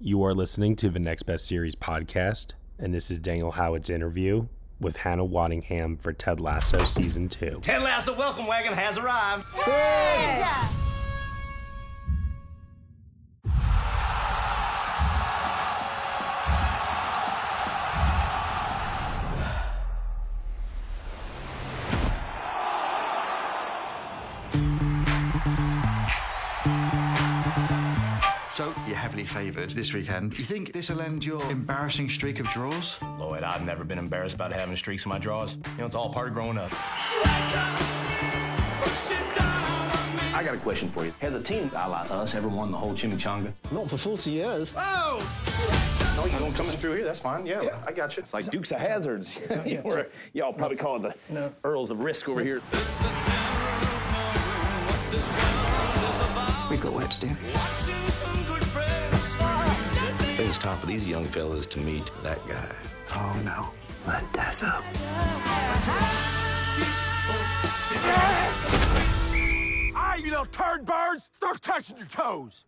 [0.00, 4.46] You are listening to the Next Best Series podcast, and this is Daniel Howard's interview
[4.78, 7.58] with Hannah Waddingham for Ted Lasso Season 2.
[7.62, 9.44] Ted Lasso welcome wagon has arrived.
[9.54, 10.77] So
[29.28, 30.38] favoured this weekend.
[30.38, 33.00] You think this will end your embarrassing streak of draws?
[33.18, 35.56] Lloyd, I've never been embarrassed about having streaks in my draws.
[35.56, 36.70] You know, it's all part of growing up.
[40.34, 41.12] I got a question for you.
[41.20, 43.52] Has a team a la us ever won the whole chimichanga?
[43.70, 44.72] Not for 40 years.
[44.76, 45.18] Oh!
[46.16, 47.04] No, you don't coming through here.
[47.04, 47.44] That's fine.
[47.44, 48.22] Yeah, I got you.
[48.22, 49.38] It's like Dukes of Hazards.
[49.66, 51.52] yeah, or, y'all probably call it the No.
[51.64, 52.62] Earls of Risk over here.
[56.70, 58.27] We got work to do.
[60.58, 62.74] I think it's time for these young fellas to meet that guy.
[63.12, 63.70] Oh no.
[64.08, 64.82] Let that's up.
[69.94, 72.64] All right, you little turd birds, start touching your toes.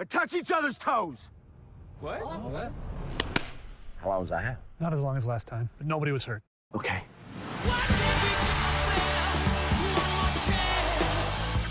[0.00, 1.18] And touch each other's toes.
[2.00, 2.18] What?
[2.18, 4.58] How long was I have?
[4.80, 6.42] Not as long as last time, but nobody was hurt.
[6.74, 7.00] Okay.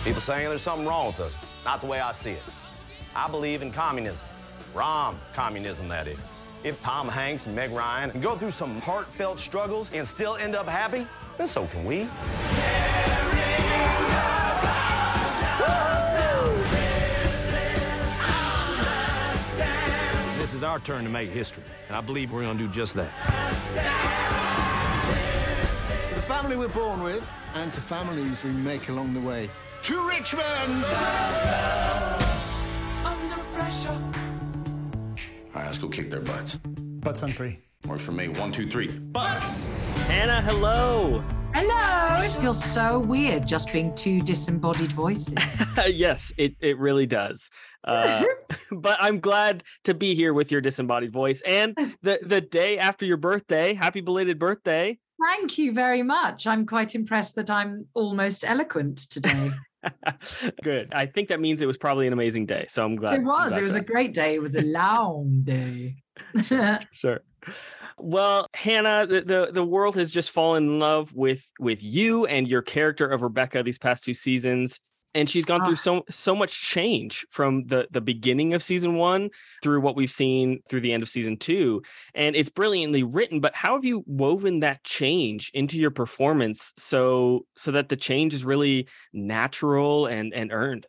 [0.06, 1.38] People saying there's something wrong with us.
[1.66, 2.44] Not the way I see it.
[3.14, 4.29] I believe in communism.
[4.74, 6.18] Rom communism, that is.
[6.64, 10.56] If Tom Hanks and Meg Ryan can go through some heartfelt struggles and still end
[10.56, 12.08] up happy, then so can we.
[20.38, 22.94] This is our turn to make history, and I believe we're going to do just
[22.96, 23.10] that.
[26.10, 27.26] To the family we're born with,
[27.56, 29.50] and to families we make along the way.
[29.84, 30.84] To Richmond!
[35.70, 36.56] Let's go kick their butts.
[36.66, 37.60] Butts on free.
[37.86, 38.28] Works for me.
[38.28, 38.88] One, two, three.
[38.88, 39.46] Butts!
[40.08, 41.24] Hannah, hello.
[41.54, 42.24] Hello!
[42.26, 45.64] It feels so weird just being two disembodied voices.
[45.88, 47.52] yes, it, it really does.
[47.84, 48.24] Uh,
[48.72, 51.44] but I'm glad to be here with your disembodied voice.
[51.46, 54.98] And the, the day after your birthday, happy belated birthday.
[55.24, 56.48] Thank you very much.
[56.48, 59.52] I'm quite impressed that I'm almost eloquent today.
[60.64, 60.90] Good.
[60.92, 62.66] I think that means it was probably an amazing day.
[62.68, 63.16] So I'm glad.
[63.16, 63.50] it was.
[63.50, 64.36] glad It was for a great day.
[64.36, 65.96] It was a long day.
[66.92, 67.22] Sure.
[67.98, 72.48] Well, Hannah, the, the the world has just fallen in love with with you and
[72.48, 74.80] your character of Rebecca these past two seasons.
[75.16, 75.78] And she's gone through ah.
[75.78, 79.30] so so much change from the the beginning of season one
[79.64, 81.82] through what we've seen through the end of season two.
[82.14, 87.46] And it's brilliantly written, but how have you woven that change into your performance so
[87.58, 90.86] so that the change is really natural and and earned?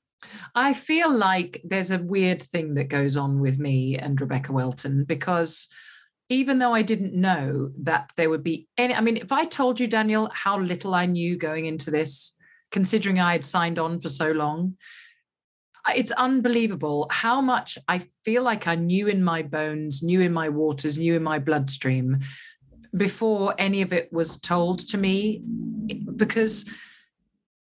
[0.55, 5.05] I feel like there's a weird thing that goes on with me and Rebecca Welton
[5.05, 5.69] because
[6.29, 9.81] even though I didn't know that there would be any, I mean, if I told
[9.81, 12.35] you, Daniel, how little I knew going into this,
[12.71, 14.77] considering I had signed on for so long,
[15.95, 20.49] it's unbelievable how much I feel like I knew in my bones, knew in my
[20.49, 22.21] waters, knew in my bloodstream
[22.97, 25.43] before any of it was told to me
[26.17, 26.65] because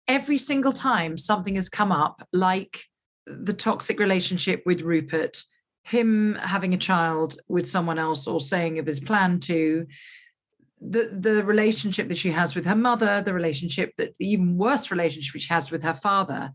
[0.07, 2.85] every single time something has come up, like
[3.25, 5.43] the toxic relationship with Rupert,
[5.83, 9.85] him having a child with someone else or saying of his plan to,
[10.81, 14.89] the, the relationship that she has with her mother, the relationship that the even worse
[14.89, 16.51] relationship she has with her father,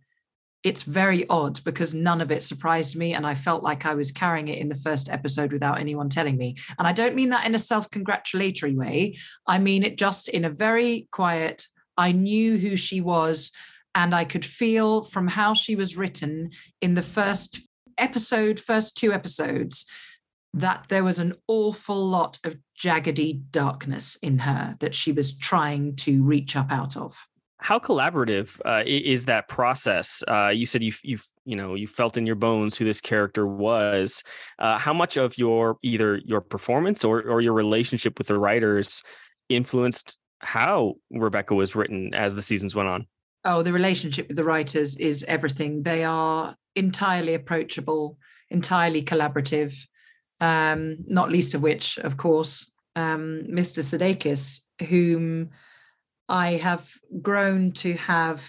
[0.65, 3.15] it's very odd because none of it surprised me.
[3.15, 6.37] And I felt like I was carrying it in the first episode without anyone telling
[6.37, 6.57] me.
[6.77, 9.17] And I don't mean that in a self congratulatory way.
[9.47, 13.53] I mean it just in a very quiet, I knew who she was.
[13.95, 16.51] And I could feel from how she was written
[16.83, 17.61] in the first
[17.97, 19.87] episode, first two episodes,
[20.53, 25.97] that there was an awful lot of jaggedy darkness in her that she was trying
[25.97, 27.27] to reach up out of.
[27.59, 30.23] how collaborative uh, is that process?
[30.29, 33.47] Uh, you said you've, you've, you know, you felt in your bones who this character
[33.47, 34.23] was.
[34.59, 39.03] Uh, how much of your either your performance or or your relationship with the writers
[39.49, 43.07] influenced how Rebecca was written as the seasons went on?
[43.45, 45.83] Oh, the relationship with the writers is everything.
[45.83, 48.19] They are entirely approachable.
[48.51, 49.75] entirely collaborative.
[50.41, 53.83] Um, not least of which, of course, um, Mr.
[53.83, 55.51] Sudeikis, whom
[56.29, 56.91] I have
[57.23, 58.45] grown to have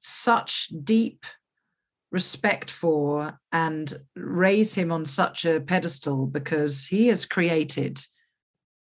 [0.00, 1.24] such deep
[2.10, 7.98] respect for and raise him on such a pedestal because he has created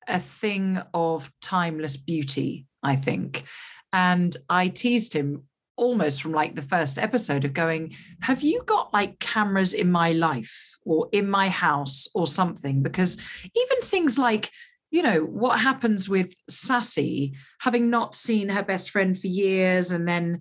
[0.07, 3.43] a thing of timeless beauty, I think.
[3.91, 5.43] And I teased him
[5.77, 10.11] almost from like the first episode of going, Have you got like cameras in my
[10.11, 12.83] life or in my house or something?
[12.83, 13.17] Because
[13.55, 14.51] even things like,
[14.91, 20.07] you know, what happens with Sassy, having not seen her best friend for years and
[20.07, 20.39] then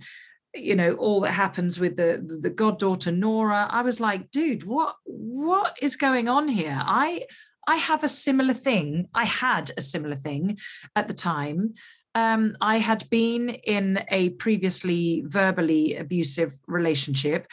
[0.55, 4.65] you know all that happens with the, the the goddaughter Nora I was like dude
[4.65, 7.27] what what is going on here I
[7.69, 10.59] I have a similar thing I had a similar thing
[10.95, 11.75] at the time
[12.17, 17.47] um, I had been in a previously verbally abusive relationship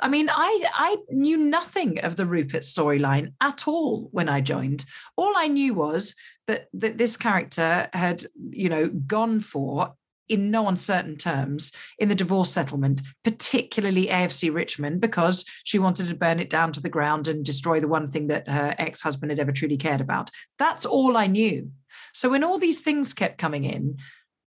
[0.00, 4.84] I mean, I I knew nothing of the Rupert storyline at all when I joined.
[5.16, 6.14] All I knew was
[6.46, 9.94] that that this character had, you know, gone for
[10.32, 16.14] in no uncertain terms in the divorce settlement, particularly AFC Richmond, because she wanted to
[16.14, 19.30] burn it down to the ground and destroy the one thing that her ex husband
[19.30, 20.30] had ever truly cared about.
[20.58, 21.70] That's all I knew.
[22.14, 23.98] So when all these things kept coming in,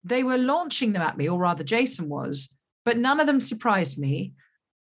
[0.03, 2.55] they were launching them at me, or rather, Jason was,
[2.85, 4.33] but none of them surprised me.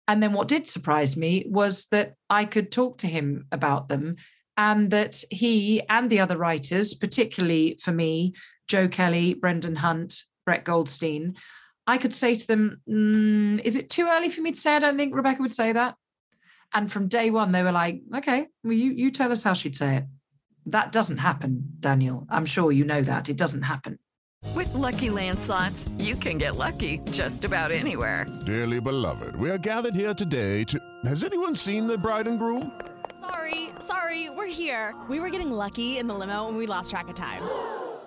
[0.10, 4.18] And then what did surprise me was that I could talk to him about them
[4.58, 8.34] and that he and the other writers, particularly for me,
[8.68, 11.36] Joe Kelly, Brendan Hunt, Brett Goldstein,
[11.86, 14.76] I could say to them, mm, Is it too early for me to say?
[14.76, 15.94] I don't think Rebecca would say that.
[16.74, 19.76] And from day one, they were like, Okay, well, you, you tell us how she'd
[19.76, 20.06] say it.
[20.66, 22.26] That doesn't happen, Daniel.
[22.32, 23.30] I'm sure you know that.
[23.30, 24.00] It doesn't happen.
[24.56, 28.26] With lucky landslots, you can get lucky just about anywhere.
[28.48, 30.80] Dearly beloved, we are gathered here today to.
[31.06, 32.72] Has anyone seen the bride and groom?
[33.20, 34.96] Sorry, sorry, we're here.
[35.08, 37.44] We were getting lucky in the limo and we lost track of time.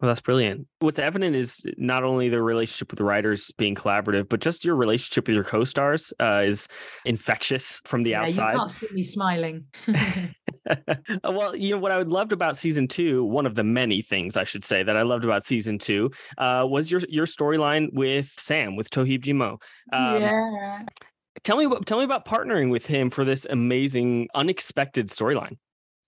[0.00, 0.66] Well, that's brilliant.
[0.78, 4.74] What's evident is not only the relationship with the writers being collaborative, but just your
[4.74, 6.68] relationship with your co-stars uh, is
[7.04, 8.52] infectious from the yeah, outside.
[8.52, 9.64] You can't see me smiling.
[11.24, 13.24] well, you know what I would loved about season two.
[13.24, 16.66] One of the many things I should say that I loved about season two uh,
[16.68, 19.60] was your your storyline with Sam with Toheeb Jimoh.
[19.92, 20.82] Um, yeah.
[21.44, 25.58] Tell me tell me about partnering with him for this amazing, unexpected storyline.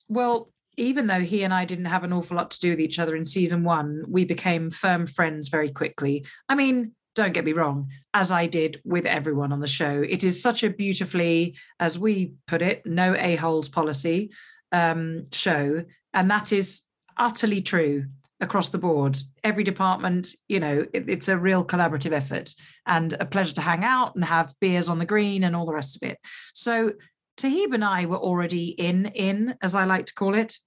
[0.08, 2.98] Well, even though he and I didn't have an awful lot to do with each
[2.98, 6.24] other in season one, we became firm friends very quickly.
[6.48, 10.02] I mean, don't get me wrong, as I did with everyone on the show.
[10.02, 14.30] It is such a beautifully, as we put it, no a-holes policy
[14.72, 15.84] um, show.
[16.14, 16.82] And that is
[17.18, 18.06] utterly true
[18.40, 19.18] across the board.
[19.44, 22.54] Every department, you know, it, it's a real collaborative effort
[22.86, 25.74] and a pleasure to hang out and have beers on the green and all the
[25.74, 26.18] rest of it.
[26.54, 26.92] So
[27.36, 30.58] Toheeb and I were already in, in, as I like to call it.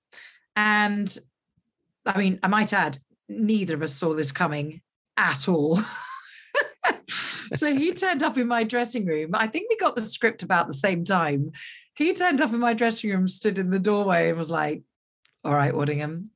[0.56, 1.16] And
[2.06, 2.98] I mean, I might add,
[3.28, 4.82] neither of us saw this coming
[5.18, 5.80] at all.
[7.10, 9.32] so he turned up in my dressing room.
[9.34, 11.52] I think we got the script about the same time.
[11.96, 14.84] He turned up in my dressing room, stood in the doorway, and was like,
[15.44, 16.28] All right, Waddingham.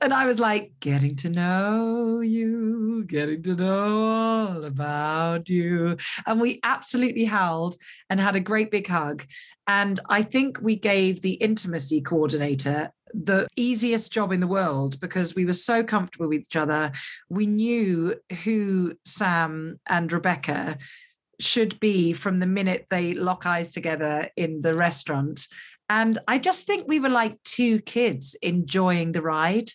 [0.00, 5.96] And I was like, Getting to know you, getting to know all about you.
[6.24, 7.76] And we absolutely howled
[8.08, 9.26] and had a great big hug.
[9.68, 15.34] And I think we gave the intimacy coordinator the easiest job in the world because
[15.34, 16.90] we were so comfortable with each other.
[17.28, 20.78] We knew who Sam and Rebecca
[21.38, 25.46] should be from the minute they lock eyes together in the restaurant.
[25.88, 29.72] And I just think we were like two kids enjoying the ride.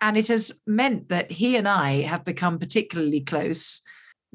[0.00, 3.82] And it has meant that he and I have become particularly close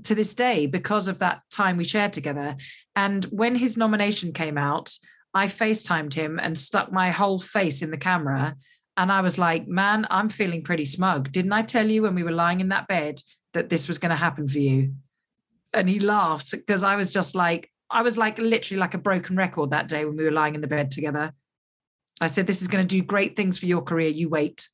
[0.04, 2.56] to this day because of that time we shared together.
[2.96, 4.92] And when his nomination came out,
[5.34, 8.56] I FaceTimed him and stuck my whole face in the camera.
[8.98, 11.32] And I was like, man, I'm feeling pretty smug.
[11.32, 13.22] Didn't I tell you when we were lying in that bed
[13.54, 14.94] that this was going to happen for you?
[15.74, 19.36] And he laughed because I was just like, I was like literally like a broken
[19.36, 21.34] record that day when we were lying in the bed together.
[22.22, 24.10] I said, This is going to do great things for your career.
[24.10, 24.68] You wait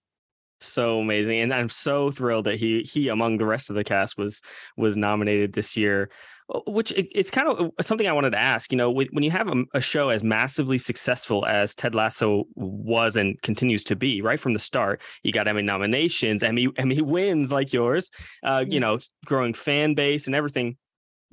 [0.59, 4.17] so amazing and i'm so thrilled that he he among the rest of the cast
[4.17, 4.41] was
[4.77, 6.09] was nominated this year
[6.65, 8.71] which it's kind of uh, something I wanted to ask.
[8.71, 13.15] You know, when you have a, a, show as massively successful as Ted Lasso was
[13.15, 17.51] and continues to be, right from the start, you got Emmy nominations, Emmy Emmy wins
[17.51, 18.09] like yours.
[18.43, 20.77] Uh, You know, growing fan base and everything.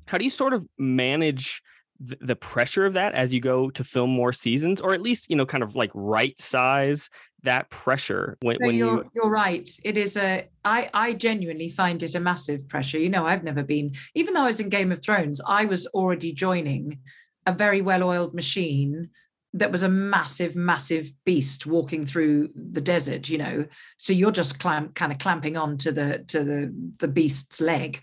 [0.07, 1.63] How do you sort of manage
[1.99, 5.37] the pressure of that as you go to film more seasons, or at least you
[5.37, 7.09] know, kind of like right size
[7.47, 9.69] that pressure when, No, when you're, you you're right.
[9.85, 10.49] It is a.
[10.65, 12.99] I I genuinely find it a massive pressure.
[12.99, 13.93] You know, I've never been.
[14.15, 17.01] Even though I was in Game of Thrones, I was already joining
[17.47, 19.11] a very well-oiled machine
[19.55, 23.29] that was a massive, massive beast walking through the desert.
[23.29, 27.09] You know, so you're just clamp, kind of clamping on to the to the the
[27.09, 28.01] beast's leg.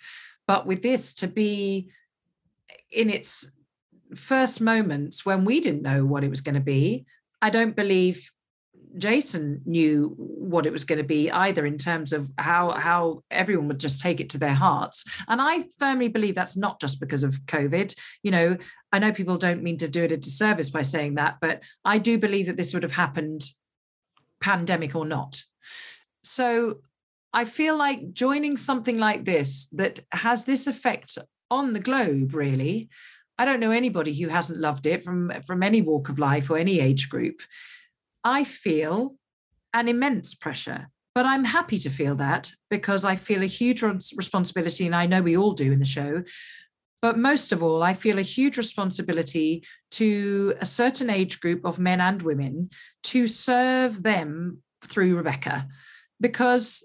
[0.48, 1.90] But with this, to be
[2.92, 3.52] in its
[4.16, 7.06] first moments when we didn't know what it was going to be,
[7.42, 8.32] I don't believe
[8.98, 13.68] Jason knew what it was going to be either in terms of how how everyone
[13.68, 15.04] would just take it to their hearts.
[15.28, 17.96] And I firmly believe that's not just because of COVID.
[18.24, 18.58] You know,
[18.92, 21.98] I know people don't mean to do it a disservice by saying that, but I
[21.98, 23.44] do believe that this would have happened
[24.42, 25.42] pandemic or not.
[26.24, 26.82] So
[27.34, 31.18] I feel like joining something like this that has this effect
[31.50, 32.90] on the globe, really.
[33.40, 36.58] I don't know anybody who hasn't loved it from from any walk of life or
[36.58, 37.42] any age group.
[38.24, 39.16] I feel
[39.74, 43.82] an immense pressure, but I'm happy to feel that because I feel a huge
[44.16, 46.24] responsibility, and I know we all do in the show.
[47.02, 51.78] But most of all, I feel a huge responsibility to a certain age group of
[51.78, 52.70] men and women
[53.04, 55.68] to serve them through Rebecca,
[56.22, 56.84] because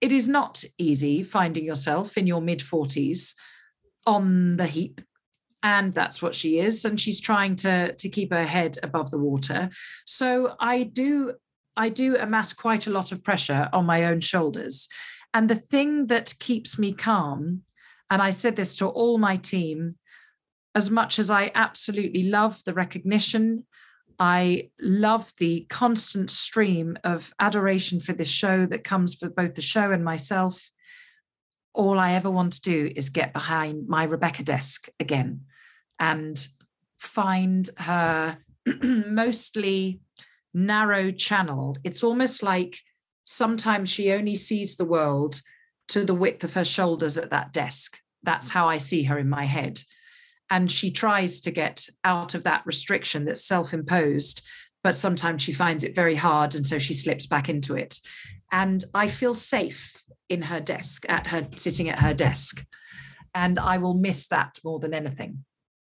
[0.00, 3.34] it is not easy finding yourself in your mid 40s
[4.06, 5.00] on the heap
[5.62, 9.18] and that's what she is and she's trying to to keep her head above the
[9.18, 9.70] water.
[10.04, 11.34] So i do
[11.76, 14.88] i do amass quite a lot of pressure on my own shoulders.
[15.32, 17.62] And the thing that keeps me calm
[18.10, 19.96] and i said this to all my team
[20.74, 23.64] as much as i absolutely love the recognition
[24.18, 29.62] i love the constant stream of adoration for this show that comes for both the
[29.62, 30.70] show and myself
[31.72, 35.42] all I ever want to do is get behind my Rebecca desk again
[36.00, 36.48] and
[36.98, 38.38] find her
[38.82, 40.00] mostly
[40.52, 41.76] narrow channel.
[41.84, 42.78] It's almost like
[43.24, 45.40] sometimes she only sees the world
[45.88, 47.98] to the width of her shoulders at that desk.
[48.22, 49.82] That's how I see her in my head.
[50.50, 54.42] And she tries to get out of that restriction that's self imposed,
[54.82, 56.54] but sometimes she finds it very hard.
[56.54, 58.00] And so she slips back into it.
[58.50, 59.96] And I feel safe
[60.28, 62.64] in her desk, at her sitting at her desk.
[63.32, 65.44] And I will miss that more than anything.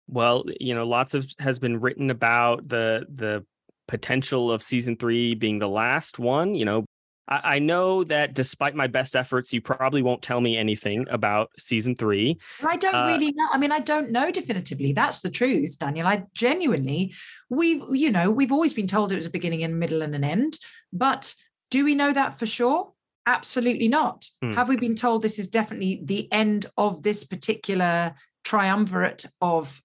[0.08, 3.44] Well, you know, lots of has been written about the the
[3.88, 6.54] potential of season three being the last one.
[6.54, 6.84] You know,
[7.28, 11.50] I, I know that despite my best efforts, you probably won't tell me anything about
[11.58, 12.38] season three.
[12.64, 13.48] I don't Uh, really know.
[13.52, 14.92] I mean, I don't know definitively.
[14.92, 16.06] That's the truth, Daniel.
[16.06, 17.14] I genuinely,
[17.48, 20.24] we've, you know, we've always been told it was a beginning and middle and an
[20.24, 20.58] end.
[20.92, 21.34] But
[21.70, 22.92] do we know that for sure?
[23.26, 24.28] Absolutely not.
[24.40, 24.52] Hmm.
[24.52, 29.82] Have we been told this is definitely the end of this particular triumvirate of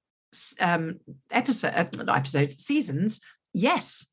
[0.59, 3.19] um, episode, uh, episodes, seasons?
[3.53, 4.05] Yes,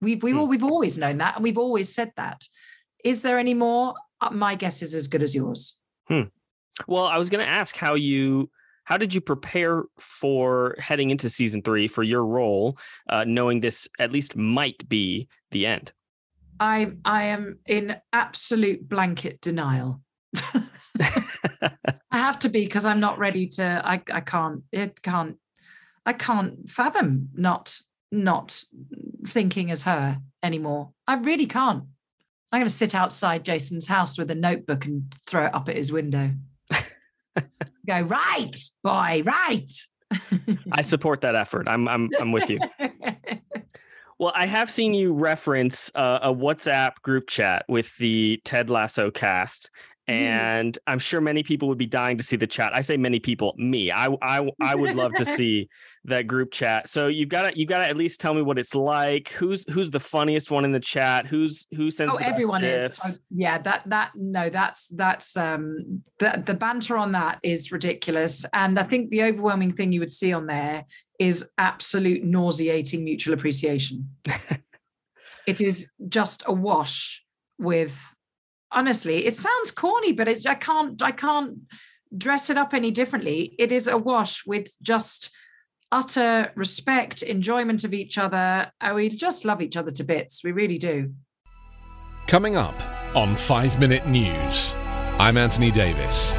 [0.00, 2.44] we've we all we've always known that, and we've always said that.
[3.04, 3.94] Is there any more?
[4.20, 5.76] Uh, my guess is as good as yours.
[6.08, 6.22] Hmm.
[6.86, 8.50] Well, I was going to ask how you
[8.84, 12.78] how did you prepare for heading into season three for your role,
[13.10, 15.92] uh, knowing this at least might be the end?
[16.60, 20.00] I I am in absolute blanket denial.
[21.00, 23.82] I have to be because I'm not ready to.
[23.84, 24.62] I I can't.
[24.72, 25.36] It can't.
[26.08, 27.78] I can't fathom not
[28.10, 28.64] not
[29.26, 30.92] thinking as her anymore.
[31.06, 31.84] I really can't.
[32.50, 35.76] I'm going to sit outside Jason's house with a notebook and throw it up at
[35.76, 36.30] his window.
[37.86, 39.70] Go right, boy, right.
[40.72, 41.68] I support that effort.
[41.68, 42.58] I'm I'm I'm with you.
[44.20, 49.12] Well, I have seen you reference uh, a WhatsApp group chat with the Ted Lasso
[49.12, 49.70] cast,
[50.08, 52.72] and I'm sure many people would be dying to see the chat.
[52.74, 53.92] I say many people, me.
[53.92, 55.68] I I I would love to see
[56.08, 56.88] that group chat.
[56.88, 59.28] So you've got to you got to at least tell me what it's like.
[59.30, 61.26] Who's who's the funniest one in the chat?
[61.26, 62.98] Who's who sends oh everyone is?
[63.04, 68.44] Oh, yeah that that no that's that's um the, the banter on that is ridiculous
[68.52, 70.84] and i think the overwhelming thing you would see on there
[71.18, 74.08] is absolute nauseating mutual appreciation
[75.46, 77.24] it is just awash
[77.58, 78.14] with
[78.72, 81.58] honestly it sounds corny but it's i can't i can't
[82.16, 85.30] dress it up any differently it is awash with just
[85.90, 90.52] utter respect enjoyment of each other and we just love each other to bits we
[90.52, 91.12] really do
[92.28, 92.74] Coming up
[93.16, 94.76] on 5 Minute News,
[95.18, 96.36] I'm Anthony Davis.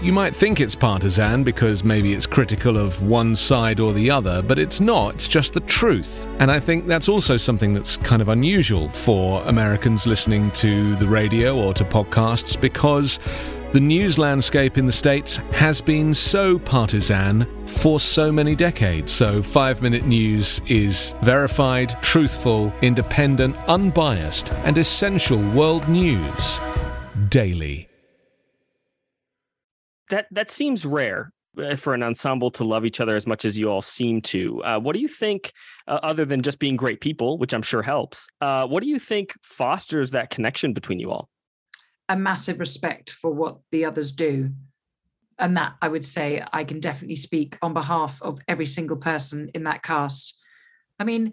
[0.00, 4.42] You might think it's partisan because maybe it's critical of one side or the other,
[4.42, 6.24] but it's not, it's just the truth.
[6.38, 11.08] And I think that's also something that's kind of unusual for Americans listening to the
[11.08, 13.18] radio or to podcasts because
[13.74, 19.10] The news landscape in the States has been so partisan for so many decades.
[19.10, 26.60] So, Five Minute News is verified, truthful, independent, unbiased, and essential world news
[27.30, 27.88] daily.
[30.08, 33.58] That that seems rare uh, for an ensemble to love each other as much as
[33.58, 34.62] you all seem to.
[34.62, 35.52] Uh, what do you think,
[35.88, 38.28] uh, other than just being great people, which I'm sure helps?
[38.40, 41.28] Uh, what do you think fosters that connection between you all?
[42.08, 44.50] A massive respect for what the others do.
[45.38, 49.50] And that I would say I can definitely speak on behalf of every single person
[49.54, 50.38] in that cast.
[50.98, 51.32] I mean,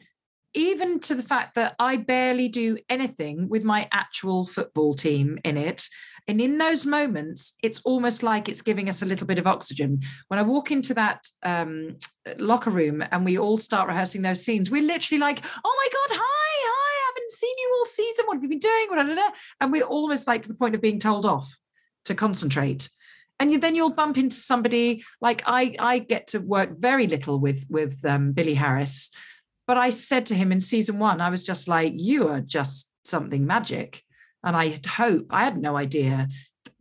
[0.53, 5.57] even to the fact that I barely do anything with my actual football team in
[5.57, 5.87] it.
[6.27, 10.01] And in those moments, it's almost like it's giving us a little bit of oxygen.
[10.27, 11.97] When I walk into that um,
[12.37, 16.19] locker room and we all start rehearsing those scenes, we're literally like, oh my God,
[16.21, 16.40] hi,
[17.31, 18.25] haven't seen you all season.
[18.25, 19.19] What have you been doing?
[19.59, 21.57] And we're almost like to the point of being told off
[22.05, 22.89] to concentrate.
[23.39, 25.75] And you, then you'll bump into somebody like I.
[25.79, 29.09] I get to work very little with with um, Billy Harris,
[29.65, 32.91] but I said to him in season one, I was just like, "You are just
[33.03, 34.03] something magic,"
[34.43, 36.29] and I hope I had no idea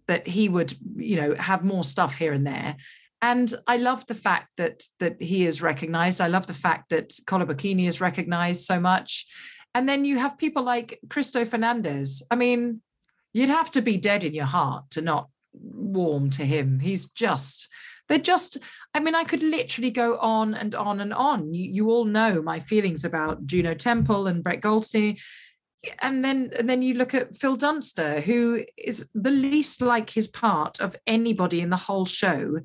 [0.07, 2.77] that he would, you know, have more stuff here and there
[3.23, 6.21] and I love the fact that that he is recognized.
[6.21, 9.27] I love the fact that Kola Bokinni is recognized so much.
[9.75, 12.23] And then you have people like Cristo Fernandez.
[12.31, 12.83] I mean,
[13.33, 16.81] you'd have to be dead in your heart to not warm to him.
[16.81, 17.69] He's just,
[18.09, 18.59] they're just,
[18.95, 21.55] I mean, I could literally go on and on and on.
[21.55, 25.17] You, you all know my feelings about Juno Temple and Brett Goldstein.
[26.01, 30.29] And then, and then you look at Phil Dunster, who is the least like his
[30.29, 32.61] part of anybody in the whole show,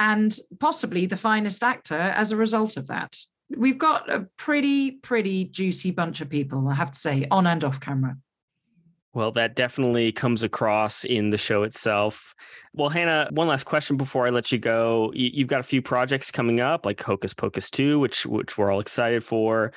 [0.00, 3.16] and possibly the finest actor as a result of that
[3.56, 7.64] we've got a pretty, pretty juicy bunch of people, I have to say, on and
[7.64, 8.16] off camera.
[9.14, 12.34] Well, that definitely comes across in the show itself.
[12.72, 15.12] Well, Hannah, one last question before I let you go.
[15.14, 18.80] You've got a few projects coming up, like Hocus Pocus 2, which which we're all
[18.80, 19.72] excited for.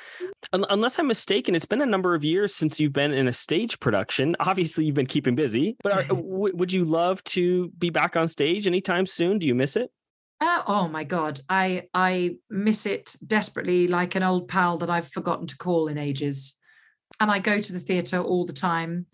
[0.52, 3.80] Unless I'm mistaken, it's been a number of years since you've been in a stage
[3.80, 4.36] production.
[4.40, 8.66] Obviously, you've been keeping busy, but are, would you love to be back on stage
[8.66, 9.38] anytime soon?
[9.38, 9.92] Do you miss it?
[10.40, 15.08] Uh, oh my god, I I miss it desperately, like an old pal that I've
[15.08, 16.56] forgotten to call in ages.
[17.20, 19.08] And I go to the theatre all the time.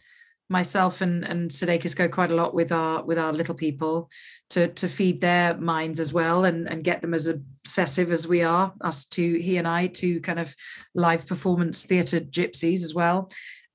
[0.49, 4.09] Myself and and Sudeikis go quite a lot with our with our little people
[4.49, 8.43] to to feed their minds as well and and get them as obsessive as we
[8.43, 8.73] are.
[8.81, 10.53] Us two, he and I, two kind of
[10.93, 13.31] live performance theatre gypsies as well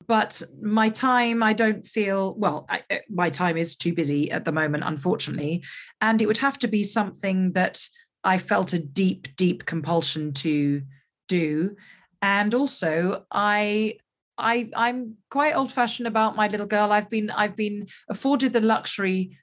[0.08, 4.44] but my time i don't feel well I, uh, my time is too busy at
[4.44, 5.62] the moment unfortunately.
[6.00, 7.86] And it would have to be something that
[8.24, 10.82] i felt a deep deep compulsion to
[11.28, 11.76] do.
[12.22, 13.94] And also i
[14.38, 16.90] i i'm quite old fashioned about my little girl.
[16.90, 19.36] I've been i've been afforded the luxury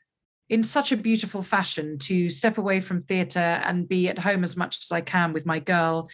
[0.49, 4.55] in such a beautiful fashion to step away from theatre and be at home as
[4.55, 6.09] much as I can with my girl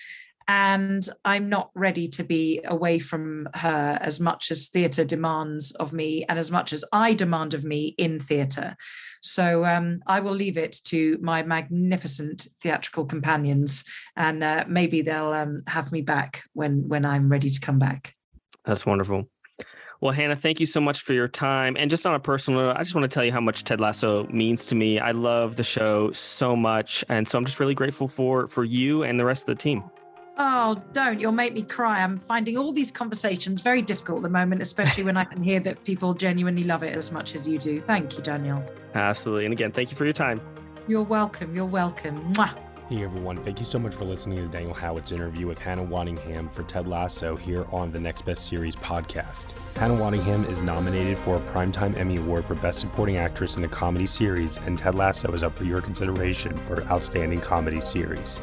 [0.52, 5.94] and I'm not ready to be away from her as much as theatre demands of
[5.94, 8.76] me and as much as I demand of me in theatre.
[9.22, 13.86] So um, I will leave it to my magnificent theatrical companions,
[14.18, 18.14] and uh, maybe they'll um, have me back when when I'm ready to come back.
[18.66, 19.30] That's wonderful.
[20.02, 21.78] Well, Hannah, thank you so much for your time.
[21.80, 23.80] And just on a personal note, I just want to tell you how much Ted
[23.80, 25.00] Lasso means to me.
[25.00, 29.04] I love the show so much, and so I'm just really grateful for for you
[29.04, 29.84] and the rest of the team.
[30.38, 31.20] Oh, don't.
[31.20, 32.02] You'll make me cry.
[32.02, 35.60] I'm finding all these conversations very difficult at the moment, especially when I can hear
[35.60, 37.80] that people genuinely love it as much as you do.
[37.80, 38.64] Thank you, Daniel.
[38.96, 39.46] Absolutely.
[39.46, 40.42] And again, thank you for your time.
[40.88, 41.56] You're welcome.
[41.56, 42.34] You're welcome.
[42.34, 42.58] Mwah.
[42.92, 46.52] Hey everyone, thank you so much for listening to Daniel Howitt's interview with Hannah Waddingham
[46.52, 49.52] for Ted Lasso here on the Next Best Series podcast.
[49.78, 53.68] Hannah Waddingham is nominated for a Primetime Emmy Award for Best Supporting Actress in a
[53.70, 58.42] Comedy Series, and Ted Lasso is up for your consideration for Outstanding Comedy Series.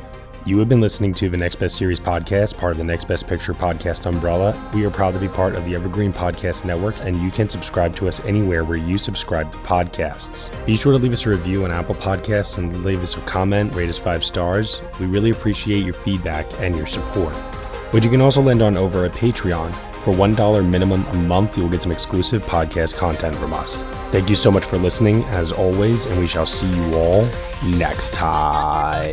[0.48, 3.26] You have been listening to the Next Best Series podcast, part of the Next Best
[3.28, 4.58] Picture podcast umbrella.
[4.72, 7.94] We are proud to be part of the Evergreen Podcast Network, and you can subscribe
[7.96, 10.48] to us anywhere where you subscribe to podcasts.
[10.64, 13.74] Be sure to leave us a review on Apple Podcasts and leave us a comment,
[13.74, 14.80] rate us five stars.
[14.98, 17.34] We really appreciate your feedback and your support.
[17.92, 19.74] Which you can also lend on over at Patreon.
[20.02, 23.82] For $1 minimum a month, you'll get some exclusive podcast content from us.
[24.12, 27.28] Thank you so much for listening, as always, and we shall see you all
[27.76, 29.12] next time.